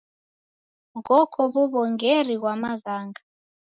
[1.05, 3.21] Ghoko w'uw'ongeri ghwa maghanga.